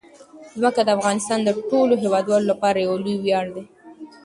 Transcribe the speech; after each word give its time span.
ځمکه 0.59 0.81
د 0.83 0.89
افغانستان 0.97 1.39
د 1.43 1.49
ټولو 1.69 1.93
هیوادوالو 2.03 2.49
لپاره 2.51 2.77
یو 2.87 2.95
لوی 3.03 3.15
ویاړ 3.19 3.45
دی. 3.55 3.63